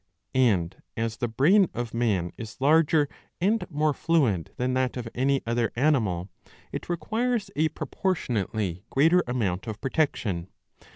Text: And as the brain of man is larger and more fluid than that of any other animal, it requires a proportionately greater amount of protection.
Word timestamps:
And 0.33 0.81
as 0.97 1.17
the 1.17 1.27
brain 1.27 1.69
of 1.75 1.93
man 1.93 2.33
is 2.35 2.59
larger 2.59 3.07
and 3.39 3.63
more 3.69 3.93
fluid 3.93 4.49
than 4.57 4.73
that 4.73 4.97
of 4.97 5.07
any 5.13 5.43
other 5.45 5.71
animal, 5.75 6.27
it 6.71 6.89
requires 6.89 7.51
a 7.55 7.69
proportionately 7.69 8.83
greater 8.89 9.23
amount 9.27 9.67
of 9.67 9.79
protection. 9.79 10.47